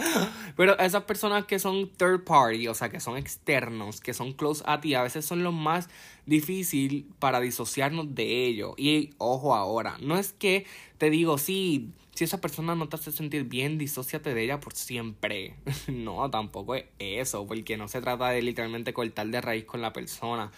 Pero 0.56 0.78
esas 0.78 1.04
personas 1.04 1.46
que 1.46 1.58
son 1.58 1.90
third 1.96 2.24
party, 2.24 2.68
o 2.68 2.74
sea, 2.74 2.88
que 2.88 3.00
son 3.00 3.16
externos, 3.16 4.00
que 4.00 4.14
son 4.14 4.32
close 4.32 4.62
a 4.66 4.80
ti, 4.80 4.94
a 4.94 5.02
veces 5.02 5.24
son 5.24 5.42
lo 5.42 5.50
más 5.50 5.88
difícil 6.24 7.08
para 7.18 7.40
disociarnos 7.40 8.14
de 8.14 8.46
ellos. 8.46 8.74
Y 8.76 9.10
ojo 9.18 9.54
ahora, 9.54 9.96
no 10.00 10.16
es 10.16 10.32
que 10.32 10.66
te 10.98 11.10
digo, 11.10 11.36
sí, 11.36 11.90
si 12.14 12.24
esa 12.24 12.40
persona 12.40 12.74
no 12.74 12.88
te 12.88 12.96
hace 12.96 13.12
sentir 13.12 13.44
bien, 13.44 13.78
disociate 13.78 14.34
de 14.34 14.44
ella 14.44 14.60
por 14.60 14.74
siempre. 14.74 15.54
no, 15.88 16.30
tampoco 16.30 16.74
es 16.74 16.84
eso, 16.98 17.46
porque 17.46 17.76
no 17.76 17.88
se 17.88 18.00
trata 18.00 18.28
de 18.28 18.42
literalmente 18.42 18.92
cortar 18.92 19.26
de 19.28 19.40
raíz 19.40 19.64
con 19.64 19.80
la 19.80 19.92
persona. 19.92 20.52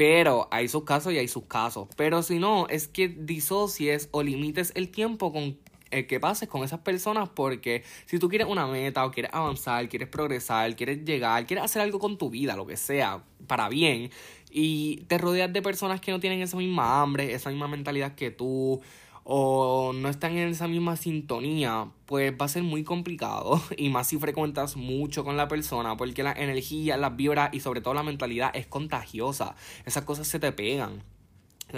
Pero 0.00 0.48
hay 0.50 0.66
sus 0.66 0.84
casos 0.84 1.12
y 1.12 1.18
hay 1.18 1.28
sus 1.28 1.44
casos. 1.44 1.86
Pero 1.94 2.22
si 2.22 2.38
no, 2.38 2.66
es 2.68 2.88
que 2.88 3.08
disocies 3.08 4.08
o 4.12 4.22
limites 4.22 4.72
el 4.74 4.90
tiempo 4.90 5.30
con 5.30 5.58
el 5.90 6.06
que 6.06 6.18
pases 6.18 6.48
con 6.48 6.64
esas 6.64 6.80
personas 6.80 7.28
porque 7.28 7.84
si 8.06 8.18
tú 8.18 8.30
quieres 8.30 8.48
una 8.48 8.66
meta 8.66 9.04
o 9.04 9.10
quieres 9.10 9.30
avanzar, 9.34 9.86
quieres 9.90 10.08
progresar, 10.08 10.74
quieres 10.74 11.04
llegar, 11.04 11.44
quieres 11.44 11.66
hacer 11.66 11.82
algo 11.82 11.98
con 11.98 12.16
tu 12.16 12.30
vida, 12.30 12.56
lo 12.56 12.66
que 12.66 12.78
sea, 12.78 13.22
para 13.46 13.68
bien, 13.68 14.10
y 14.50 15.02
te 15.08 15.18
rodeas 15.18 15.52
de 15.52 15.60
personas 15.60 16.00
que 16.00 16.12
no 16.12 16.18
tienen 16.18 16.40
esa 16.40 16.56
misma 16.56 17.02
hambre, 17.02 17.34
esa 17.34 17.50
misma 17.50 17.68
mentalidad 17.68 18.14
que 18.14 18.30
tú, 18.30 18.80
o 19.32 19.92
no 19.92 20.08
están 20.08 20.36
en 20.36 20.48
esa 20.48 20.66
misma 20.66 20.96
sintonía, 20.96 21.86
pues 22.06 22.32
va 22.32 22.46
a 22.46 22.48
ser 22.48 22.64
muy 22.64 22.82
complicado. 22.82 23.62
Y 23.76 23.88
más 23.88 24.08
si 24.08 24.18
frecuentas 24.18 24.76
mucho 24.76 25.22
con 25.22 25.36
la 25.36 25.46
persona, 25.46 25.96
porque 25.96 26.24
la 26.24 26.32
energía, 26.32 26.96
las 26.96 27.14
vibras 27.16 27.54
y 27.54 27.60
sobre 27.60 27.80
todo 27.80 27.94
la 27.94 28.02
mentalidad 28.02 28.50
es 28.54 28.66
contagiosa. 28.66 29.54
Esas 29.86 30.04
cosas 30.04 30.26
se 30.26 30.40
te 30.40 30.50
pegan 30.50 31.04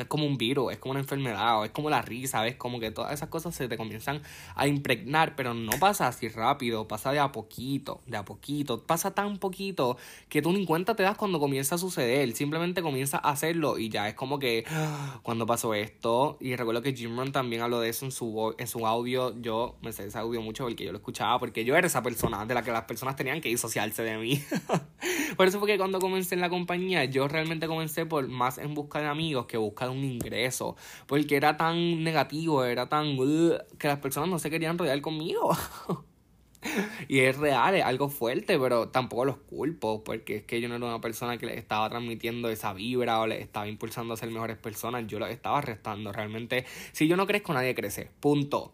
es 0.01 0.07
como 0.07 0.27
un 0.27 0.39
virus, 0.39 0.73
es 0.73 0.79
como 0.79 0.93
una 0.93 1.01
enfermedad, 1.01 1.61
o 1.61 1.65
es 1.65 1.71
como 1.71 1.91
la 1.91 2.03
risa, 2.03 2.47
es 2.47 2.57
como 2.57 2.81
que 2.81 2.91
todas 2.91 3.13
esas 3.13 3.29
cosas 3.29 3.55
se 3.55 3.69
te 3.69 3.77
comienzan 3.77 4.23
a 4.55 4.67
impregnar, 4.67 5.37
pero 5.37 5.55
no 5.55 5.73
pasa 5.79 6.09
así 6.09 6.29
rápido, 6.29 6.89
pasa 6.89 7.13
de 7.13 7.19
a 7.19 7.33
poquito, 7.33 8.01
de 8.07 8.17
a 8.17 8.25
poquito, 8.25 8.83
pasa 8.83 9.15
tan 9.15 9.39
poquito 9.39 9.97
que 10.29 10.43
tú 10.43 10.53
ni 10.53 10.65
cuenta 10.67 10.97
te 10.97 11.03
das 11.03 11.17
cuando 11.17 11.41
comienza 11.41 11.75
a 11.75 11.79
suceder, 11.79 12.33
simplemente 12.33 12.83
comienza 12.83 13.19
a 13.19 13.31
hacerlo 13.31 13.79
y 13.79 13.89
ya 13.89 14.09
es 14.09 14.15
como 14.15 14.39
que 14.39 14.65
cuando 15.23 15.47
pasó 15.47 15.75
esto, 15.75 16.37
y 16.41 16.57
recuerdo 16.57 16.83
que 16.83 16.95
Jim 16.95 17.17
Rohn 17.17 17.33
también 17.33 17.63
habló 17.63 17.81
de 17.81 17.89
eso 17.89 18.05
en 18.05 18.13
su, 18.13 18.55
en 18.59 18.67
su 18.67 18.87
audio, 18.87 19.39
yo 19.41 19.77
me 19.83 19.93
sé 19.93 20.07
ese 20.07 20.19
audio 20.19 20.41
mucho 20.41 20.65
porque 20.65 20.85
yo 20.85 20.93
lo 20.93 20.99
escuchaba, 20.99 21.39
porque 21.39 21.65
yo 21.65 21.77
era 21.77 21.87
esa 21.87 22.03
persona 22.03 22.45
de 22.47 22.55
la 22.55 22.63
que 22.63 22.73
las 22.73 22.85
personas 22.85 23.17
tenían 23.17 23.41
que 23.41 23.49
disociarse 23.49 24.03
de 24.03 24.17
mí. 24.19 24.43
por 25.37 25.47
eso 25.47 25.59
fue 25.59 25.69
que 25.69 25.79
cuando 25.79 25.99
comencé 25.99 26.35
en 26.35 26.41
la 26.41 26.51
compañía, 26.51 27.05
yo 27.05 27.29
realmente 27.29 27.67
comencé 27.67 28.07
por 28.07 28.27
más 28.29 28.59
en 28.59 28.75
busca 28.75 29.01
de 29.01 29.07
amigos 29.07 29.47
que 29.47 29.57
buscar 29.57 29.82
un 29.91 30.05
ingreso, 30.05 30.77
porque 31.07 31.37
era 31.37 31.57
tan 31.57 32.03
negativo, 32.05 32.65
era 32.65 32.89
tan 32.89 33.17
que 33.79 33.89
las 33.89 33.99
personas 33.99 34.29
no 34.29 34.39
se 34.39 34.51
querían 34.51 34.79
rodear 34.79 35.01
conmigo. 35.01 35.57
y 37.09 37.21
es 37.21 37.37
real, 37.37 37.75
es 37.75 37.85
algo 37.85 38.09
fuerte, 38.09 38.59
pero 38.59 38.89
tampoco 38.89 39.25
los 39.25 39.37
culpo, 39.39 40.05
porque 40.05 40.37
es 40.37 40.43
que 40.45 40.61
yo 40.61 40.69
no 40.69 40.77
era 40.77 40.87
una 40.87 41.01
persona 41.01 41.39
que 41.39 41.47
les 41.47 41.59
estaba 41.59 41.89
transmitiendo 41.91 42.49
esa 42.49 42.73
vibra 42.73 43.21
o 43.21 43.27
les 43.27 43.41
estaba 43.41 43.69
impulsando 43.69 44.15
a 44.15 44.17
ser 44.17 44.31
mejores 44.31 44.57
personas, 44.57 45.07
yo 45.07 45.19
los 45.19 45.31
estaba 45.31 45.61
restando. 45.61 46.13
Realmente, 46.13 46.65
si 46.93 47.09
yo 47.09 47.17
no 47.17 47.27
crezco, 47.27 47.53
nadie 47.53 47.75
crece. 47.75 48.11
Punto. 48.21 48.73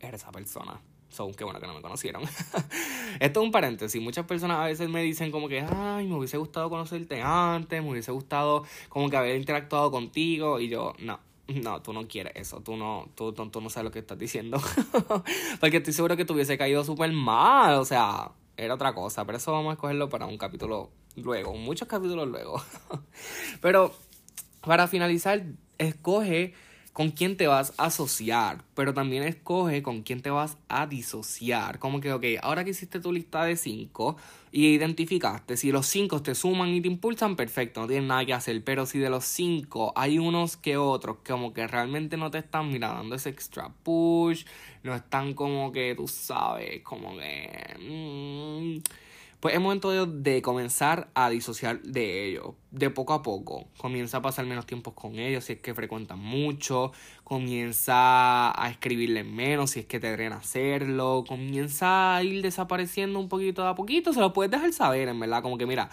Eres 0.00 0.22
esa 0.22 0.32
persona. 0.32 0.80
So, 1.18 1.28
qué 1.32 1.42
bueno 1.42 1.58
que 1.58 1.66
no 1.66 1.74
me 1.74 1.82
conocieron. 1.82 2.22
Esto 3.18 3.40
es 3.40 3.44
un 3.44 3.50
paréntesis. 3.50 4.00
Muchas 4.00 4.24
personas 4.24 4.58
a 4.58 4.66
veces 4.66 4.88
me 4.88 5.02
dicen 5.02 5.32
como 5.32 5.48
que, 5.48 5.62
ay, 5.62 6.06
me 6.06 6.14
hubiese 6.14 6.36
gustado 6.36 6.70
conocerte 6.70 7.20
antes, 7.20 7.82
me 7.82 7.90
hubiese 7.90 8.12
gustado 8.12 8.62
como 8.88 9.10
que 9.10 9.16
haber 9.16 9.34
interactuado 9.34 9.90
contigo. 9.90 10.60
Y 10.60 10.68
yo, 10.68 10.94
no, 11.00 11.18
no, 11.48 11.82
tú 11.82 11.92
no 11.92 12.06
quieres 12.06 12.34
eso, 12.36 12.60
tú 12.60 12.76
no, 12.76 13.08
tú, 13.16 13.32
tú, 13.32 13.60
no 13.60 13.68
sabes 13.68 13.86
lo 13.86 13.90
que 13.90 13.98
estás 13.98 14.16
diciendo. 14.16 14.60
Porque 15.60 15.78
estoy 15.78 15.92
seguro 15.92 16.16
que 16.16 16.24
te 16.24 16.32
hubiese 16.32 16.56
caído 16.56 16.84
súper 16.84 17.10
mal, 17.10 17.74
o 17.80 17.84
sea, 17.84 18.30
era 18.56 18.74
otra 18.74 18.94
cosa. 18.94 19.24
Pero 19.24 19.38
eso 19.38 19.50
vamos 19.50 19.70
a 19.70 19.72
escogerlo 19.72 20.08
para 20.08 20.26
un 20.26 20.38
capítulo 20.38 20.90
luego, 21.16 21.52
muchos 21.54 21.88
capítulos 21.88 22.28
luego. 22.28 22.62
Pero 23.60 23.92
para 24.60 24.86
finalizar, 24.86 25.42
escoge 25.78 26.54
con 26.92 27.10
quién 27.10 27.36
te 27.36 27.46
vas 27.46 27.72
a 27.76 27.86
asociar, 27.86 28.64
pero 28.74 28.92
también 28.92 29.22
escoge 29.22 29.82
con 29.82 30.02
quién 30.02 30.20
te 30.20 30.30
vas 30.30 30.56
a 30.68 30.86
disociar. 30.86 31.78
Como 31.78 32.00
que, 32.00 32.12
ok, 32.12 32.24
ahora 32.42 32.64
que 32.64 32.70
hiciste 32.70 33.00
tu 33.00 33.12
lista 33.12 33.44
de 33.44 33.56
cinco 33.56 34.16
y 34.50 34.66
identificaste, 34.68 35.56
si 35.56 35.70
los 35.70 35.86
cinco 35.86 36.22
te 36.22 36.34
suman 36.34 36.70
y 36.70 36.80
te 36.80 36.88
impulsan, 36.88 37.36
perfecto, 37.36 37.82
no 37.82 37.86
tienes 37.86 38.08
nada 38.08 38.24
que 38.24 38.32
hacer. 38.32 38.62
Pero 38.64 38.86
si 38.86 38.98
de 38.98 39.10
los 39.10 39.24
cinco 39.24 39.92
hay 39.96 40.18
unos 40.18 40.56
que 40.56 40.76
otros, 40.76 41.18
como 41.26 41.52
que 41.52 41.66
realmente 41.66 42.16
no 42.16 42.30
te 42.30 42.38
están 42.38 42.70
mirando 42.72 43.14
ese 43.14 43.30
extra 43.30 43.68
push, 43.82 44.44
no 44.82 44.94
están 44.94 45.34
como 45.34 45.70
que 45.72 45.94
tú 45.96 46.08
sabes, 46.08 46.82
como 46.82 47.16
que. 47.16 47.76
Mmm, 47.80 49.07
pues 49.40 49.54
es 49.54 49.60
momento 49.60 50.06
de, 50.06 50.42
comenzar 50.42 51.10
a 51.14 51.30
disociar 51.30 51.80
de 51.82 52.26
ellos, 52.26 52.54
de 52.72 52.90
poco 52.90 53.12
a 53.12 53.22
poco. 53.22 53.68
Comienza 53.76 54.16
a 54.16 54.22
pasar 54.22 54.46
menos 54.46 54.66
tiempo 54.66 54.94
con 54.94 55.18
ellos 55.18 55.44
si 55.44 55.52
es 55.52 55.60
que 55.60 55.74
frecuentan 55.74 56.18
mucho, 56.18 56.92
comienza 57.22 58.50
a 58.60 58.68
escribirles 58.70 59.24
menos 59.24 59.70
si 59.70 59.80
es 59.80 59.86
que 59.86 60.00
te 60.00 60.10
drena 60.10 60.36
hacerlo, 60.36 61.24
comienza 61.26 62.16
a 62.16 62.22
ir 62.24 62.42
desapareciendo 62.42 63.20
un 63.20 63.28
poquito 63.28 63.66
a 63.66 63.76
poquito, 63.76 64.12
se 64.12 64.20
lo 64.20 64.32
puedes 64.32 64.50
dejar 64.50 64.72
saber, 64.72 65.08
en 65.08 65.20
verdad, 65.20 65.42
como 65.42 65.56
que 65.56 65.66
mira, 65.66 65.88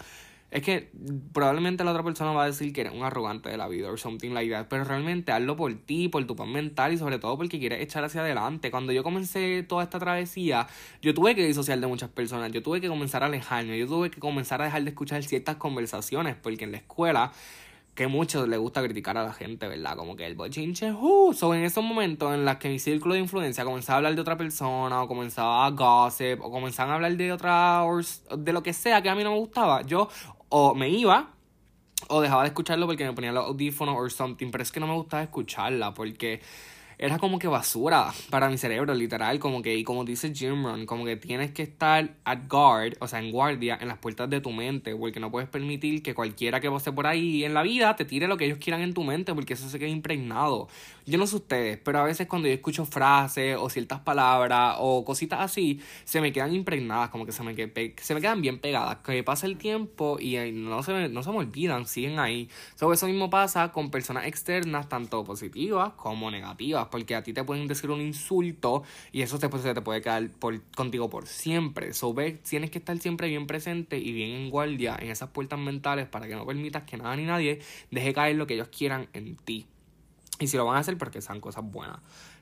es 0.50 0.62
que 0.62 0.90
probablemente 1.32 1.82
la 1.84 1.90
otra 1.90 2.02
persona 2.02 2.32
va 2.32 2.44
a 2.44 2.46
decir 2.46 2.72
que 2.72 2.82
eres 2.82 2.92
un 2.92 3.02
arrogante 3.02 3.48
de 3.48 3.56
la 3.56 3.68
vida 3.68 3.90
o 3.90 3.96
something 3.96 4.30
like 4.30 4.50
that, 4.50 4.66
pero 4.68 4.84
realmente 4.84 5.32
hazlo 5.32 5.56
por 5.56 5.74
ti, 5.74 6.08
por 6.08 6.24
tu 6.26 6.36
paz 6.36 6.46
mental 6.46 6.92
y 6.92 6.98
sobre 6.98 7.18
todo 7.18 7.36
porque 7.36 7.58
quieres 7.58 7.82
echar 7.82 8.04
hacia 8.04 8.20
adelante. 8.20 8.70
Cuando 8.70 8.92
yo 8.92 9.02
comencé 9.02 9.64
toda 9.64 9.82
esta 9.82 9.98
travesía, 9.98 10.66
yo 11.02 11.14
tuve 11.14 11.34
que 11.34 11.44
disociar 11.46 11.80
de 11.80 11.86
muchas 11.86 12.10
personas, 12.10 12.52
yo 12.52 12.62
tuve 12.62 12.80
que 12.80 12.88
comenzar 12.88 13.22
a 13.22 13.26
alejarme, 13.26 13.78
yo 13.78 13.86
tuve 13.86 14.10
que 14.10 14.20
comenzar 14.20 14.62
a 14.62 14.66
dejar 14.66 14.84
de 14.84 14.90
escuchar 14.90 15.22
ciertas 15.24 15.56
conversaciones, 15.56 16.36
porque 16.36 16.64
en 16.64 16.72
la 16.72 16.78
escuela 16.78 17.32
que 17.96 18.06
mucho 18.08 18.46
le 18.46 18.58
gusta 18.58 18.82
criticar 18.82 19.16
a 19.16 19.24
la 19.24 19.32
gente, 19.32 19.66
¿verdad? 19.66 19.96
Como 19.96 20.16
que 20.16 20.26
el 20.26 20.34
bochinche, 20.34 20.92
uh, 20.92 21.32
so 21.32 21.54
en 21.54 21.64
esos 21.64 21.82
momentos 21.82 22.32
en 22.34 22.44
los 22.44 22.56
que 22.56 22.68
mi 22.68 22.78
círculo 22.78 23.14
de 23.14 23.20
influencia 23.20 23.64
comenzaba 23.64 23.94
a 23.94 23.96
hablar 23.96 24.14
de 24.14 24.20
otra 24.20 24.36
persona, 24.36 25.02
o 25.02 25.08
comenzaba 25.08 25.64
a 25.64 25.70
gossip, 25.70 26.42
o 26.42 26.50
comenzaban 26.50 26.92
a 26.92 26.94
hablar 26.96 27.16
de 27.16 27.32
otra, 27.32 27.82
de 28.36 28.52
lo 28.52 28.62
que 28.62 28.74
sea 28.74 29.00
que 29.00 29.08
a 29.08 29.14
mí 29.14 29.24
no 29.24 29.32
me 29.32 29.38
gustaba, 29.38 29.80
yo 29.80 30.10
o 30.48 30.74
me 30.74 30.88
iba 30.88 31.30
o 32.08 32.20
dejaba 32.20 32.42
de 32.42 32.48
escucharlo 32.48 32.86
porque 32.86 33.04
me 33.04 33.12
ponía 33.12 33.32
los 33.32 33.46
audífonos 33.46 33.96
o 33.98 34.08
something, 34.10 34.50
pero 34.50 34.62
es 34.62 34.70
que 34.70 34.80
no 34.80 34.86
me 34.86 34.94
gustaba 34.94 35.22
escucharla 35.22 35.94
porque 35.94 36.40
era 36.98 37.18
como 37.18 37.38
que 37.38 37.46
basura 37.46 38.12
para 38.30 38.48
mi 38.48 38.56
cerebro, 38.56 38.94
literal, 38.94 39.38
como 39.38 39.60
que, 39.60 39.76
y 39.76 39.84
como 39.84 40.04
dice 40.04 40.34
Jim 40.34 40.64
Rohn, 40.64 40.86
como 40.86 41.04
que 41.04 41.16
tienes 41.16 41.50
que 41.52 41.62
estar 41.62 42.14
at 42.24 42.48
guard, 42.48 42.96
o 43.00 43.08
sea, 43.08 43.18
en 43.20 43.30
guardia, 43.30 43.76
en 43.80 43.88
las 43.88 43.98
puertas 43.98 44.30
de 44.30 44.40
tu 44.40 44.50
mente, 44.50 44.96
porque 44.96 45.20
no 45.20 45.30
puedes 45.30 45.48
permitir 45.48 46.02
que 46.02 46.14
cualquiera 46.14 46.60
que 46.60 46.70
pase 46.70 46.92
por 46.92 47.06
ahí 47.06 47.44
en 47.44 47.52
la 47.52 47.62
vida 47.62 47.96
te 47.96 48.04
tire 48.04 48.28
lo 48.28 48.36
que 48.36 48.46
ellos 48.46 48.58
quieran 48.58 48.80
en 48.80 48.94
tu 48.94 49.04
mente, 49.04 49.34
porque 49.34 49.54
eso 49.54 49.68
se 49.68 49.78
queda 49.78 49.88
impregnado. 49.88 50.68
Yo 51.04 51.18
no 51.18 51.26
sé 51.26 51.36
ustedes, 51.36 51.78
pero 51.78 52.00
a 52.00 52.04
veces 52.04 52.26
cuando 52.26 52.48
yo 52.48 52.54
escucho 52.54 52.84
frases 52.84 53.56
o 53.60 53.68
ciertas 53.68 54.00
palabras 54.00 54.76
o 54.78 55.04
cositas 55.04 55.40
así, 55.40 55.80
se 56.04 56.20
me 56.20 56.32
quedan 56.32 56.54
impregnadas, 56.54 57.10
como 57.10 57.26
que 57.26 57.32
se 57.32 57.42
me, 57.42 57.54
se 57.54 58.14
me 58.14 58.20
quedan 58.20 58.40
bien 58.40 58.58
pegadas, 58.58 58.98
que 59.04 59.22
pasa 59.22 59.46
el 59.46 59.58
tiempo 59.58 60.16
y 60.18 60.36
no 60.52 60.82
se, 60.82 60.92
me, 60.92 61.08
no 61.08 61.22
se 61.22 61.30
me 61.30 61.38
olvidan, 61.38 61.86
siguen 61.86 62.18
ahí. 62.18 62.48
So, 62.74 62.92
eso 62.92 63.06
mismo 63.06 63.30
pasa 63.30 63.70
con 63.70 63.90
personas 63.90 64.26
externas, 64.26 64.88
tanto 64.88 65.22
positivas 65.24 65.92
como 65.92 66.30
negativas 66.30 66.85
porque 66.90 67.14
a 67.14 67.22
ti 67.22 67.32
te 67.32 67.44
pueden 67.44 67.66
decir 67.66 67.90
un 67.90 68.00
insulto 68.00 68.82
y 69.12 69.22
eso 69.22 69.38
te, 69.38 69.48
pues, 69.48 69.62
te 69.62 69.80
puede 69.80 70.02
quedar 70.02 70.30
contigo 70.74 71.10
por 71.10 71.26
siempre. 71.26 71.92
So, 71.92 72.14
tienes 72.48 72.70
que 72.70 72.78
estar 72.78 72.98
siempre 72.98 73.28
bien 73.28 73.46
presente 73.46 73.98
y 73.98 74.12
bien 74.12 74.30
en 74.30 74.50
guardia 74.50 74.96
en 75.00 75.10
esas 75.10 75.30
puertas 75.30 75.58
mentales 75.58 76.06
para 76.06 76.26
que 76.26 76.34
no 76.34 76.46
permitas 76.46 76.84
que 76.84 76.96
nada 76.96 77.16
ni 77.16 77.24
nadie 77.24 77.60
deje 77.90 78.12
caer 78.12 78.36
lo 78.36 78.46
que 78.46 78.54
ellos 78.54 78.68
quieran 78.68 79.08
en 79.12 79.36
ti. 79.36 79.66
Y 80.38 80.48
si 80.48 80.56
lo 80.56 80.66
van 80.66 80.76
a 80.76 80.80
hacer, 80.80 80.98
porque 80.98 81.22
sean 81.22 81.40
cosas 81.40 81.64
buenas. 81.64 81.98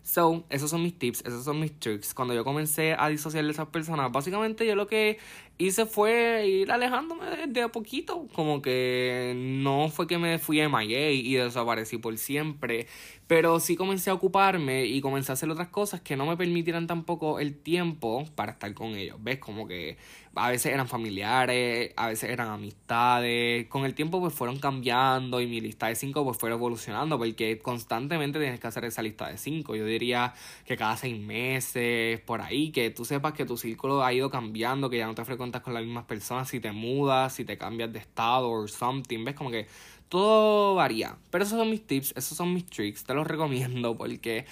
So, 0.06 0.44
esos 0.50 0.68
son 0.68 0.82
mis 0.82 0.98
tips, 0.98 1.22
esos 1.24 1.44
son 1.44 1.58
mis 1.58 1.80
tricks. 1.80 2.12
Cuando 2.12 2.34
yo 2.34 2.44
comencé 2.44 2.94
a 2.98 3.08
disociar 3.08 3.42
de 3.42 3.50
esas 3.50 3.68
personas, 3.68 4.12
básicamente 4.12 4.66
yo 4.66 4.76
lo 4.76 4.86
que 4.86 5.18
hice 5.56 5.86
fue 5.86 6.46
ir 6.46 6.70
alejándome 6.70 7.46
de 7.46 7.62
a 7.62 7.68
poquito. 7.68 8.28
Como 8.34 8.60
que 8.60 9.32
no 9.34 9.88
fue 9.88 10.06
que 10.06 10.18
me 10.18 10.38
fui 10.38 10.60
a 10.60 10.68
MIA 10.68 11.10
y 11.10 11.34
desaparecí 11.34 11.96
por 11.96 12.18
siempre. 12.18 12.86
Pero 13.26 13.58
sí 13.60 13.76
comencé 13.76 14.10
a 14.10 14.14
ocuparme 14.14 14.84
y 14.84 15.00
comencé 15.00 15.32
a 15.32 15.34
hacer 15.34 15.48
otras 15.48 15.68
cosas 15.68 16.02
que 16.02 16.16
no 16.16 16.26
me 16.26 16.36
permitieran 16.36 16.86
tampoco 16.86 17.40
el 17.40 17.56
tiempo 17.56 18.26
para 18.34 18.52
estar 18.52 18.74
con 18.74 18.90
ellos. 18.96 19.16
¿Ves? 19.22 19.38
Como 19.38 19.66
que 19.66 19.96
a 20.34 20.50
veces 20.50 20.72
eran 20.72 20.88
familiares, 20.88 21.92
a 21.96 22.08
veces 22.08 22.28
eran 22.30 22.48
amistades. 22.48 23.66
Con 23.68 23.86
el 23.86 23.94
tiempo 23.94 24.20
pues 24.20 24.34
fueron 24.34 24.58
cambiando 24.58 25.40
y 25.40 25.46
mi 25.46 25.60
lista 25.62 25.86
de 25.86 25.94
cinco 25.94 26.24
pues 26.24 26.36
fue 26.36 26.50
evolucionando 26.50 27.16
porque 27.18 27.58
constantemente 27.60 28.38
tienes 28.38 28.60
que 28.60 28.66
hacer 28.66 28.84
esa 28.84 29.00
lista 29.00 29.28
de 29.28 29.38
cinco. 29.38 29.74
Yo 29.74 29.86
diría 29.94 30.34
que 30.64 30.76
cada 30.76 30.96
seis 30.96 31.18
meses, 31.18 32.20
por 32.20 32.42
ahí, 32.42 32.70
que 32.70 32.90
tú 32.90 33.04
sepas 33.04 33.32
que 33.32 33.44
tu 33.44 33.56
círculo 33.56 34.04
ha 34.04 34.12
ido 34.12 34.30
cambiando, 34.30 34.90
que 34.90 34.98
ya 34.98 35.06
no 35.06 35.14
te 35.14 35.24
frecuentas 35.24 35.62
con 35.62 35.74
las 35.74 35.82
mismas 35.82 36.04
personas 36.04 36.48
si 36.48 36.60
te 36.60 36.72
mudas, 36.72 37.32
si 37.34 37.44
te 37.44 37.58
cambias 37.58 37.92
de 37.92 37.98
estado 37.98 38.50
o 38.50 38.68
something. 38.68 39.24
¿Ves? 39.24 39.34
Como 39.34 39.50
que 39.50 39.66
todo 40.08 40.74
varía. 40.74 41.16
Pero 41.30 41.44
esos 41.44 41.58
son 41.58 41.70
mis 41.70 41.86
tips, 41.86 42.12
esos 42.16 42.36
son 42.36 42.54
mis 42.54 42.66
tricks, 42.66 43.04
te 43.04 43.14
los 43.14 43.26
recomiendo 43.26 43.96
porque 43.96 44.46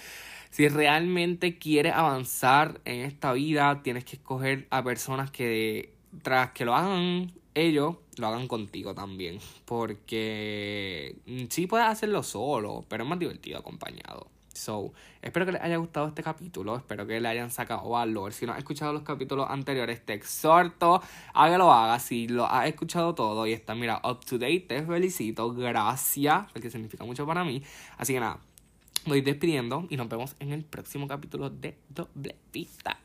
si 0.49 0.67
realmente 0.67 1.57
quieres 1.57 1.93
avanzar 1.93 2.81
en 2.85 3.01
esta 3.01 3.33
vida, 3.33 3.81
tienes 3.81 4.05
que 4.05 4.17
escoger 4.17 4.67
a 4.69 4.83
personas 4.83 5.31
que 5.31 5.93
tras 6.21 6.51
que 6.51 6.65
lo 6.65 6.75
hagan 6.75 7.31
ellos, 7.55 7.95
lo 8.17 8.27
hagan 8.27 8.47
contigo 8.47 8.93
también. 8.93 9.39
Porque 9.65 11.15
sí 11.49 11.65
puedes 11.65 11.87
hacerlo 11.87 12.23
solo, 12.23 12.85
pero 12.87 13.03
es 13.03 13.09
más 13.09 13.19
divertido 13.19 13.57
acompañado. 13.57 14.27
So, 14.63 14.93
espero 15.21 15.45
que 15.45 15.51
les 15.51 15.61
haya 15.61 15.75
gustado 15.75 16.07
este 16.07 16.23
capítulo, 16.23 16.77
espero 16.77 17.05
que 17.05 17.19
le 17.19 17.27
hayan 17.27 17.51
sacado 17.51 17.89
valor. 17.89 18.31
Si 18.31 18.45
no 18.45 18.53
has 18.53 18.59
escuchado 18.59 18.93
los 18.93 19.03
capítulos 19.03 19.47
anteriores, 19.49 20.05
te 20.05 20.13
exhorto 20.13 21.01
a 21.33 21.49
que. 21.49 21.99
Si 21.99 22.29
lo 22.29 22.45
has 22.45 22.67
escuchado 22.67 23.13
todo 23.13 23.45
y 23.45 23.51
está, 23.51 23.75
mira, 23.75 23.99
up 24.05 24.21
to 24.25 24.37
date, 24.37 24.61
te 24.61 24.81
felicito. 24.83 25.53
Gracias, 25.53 26.49
porque 26.53 26.69
significa 26.69 27.03
mucho 27.03 27.27
para 27.27 27.43
mí. 27.43 27.61
Así 27.97 28.13
que 28.13 28.21
nada, 28.21 28.39
voy 29.05 29.19
despidiendo 29.19 29.85
y 29.89 29.97
nos 29.97 30.07
vemos 30.07 30.37
en 30.39 30.53
el 30.53 30.63
próximo 30.63 31.09
capítulo 31.09 31.49
de 31.49 31.77
Doble 31.89 32.37
Vista. 32.53 32.97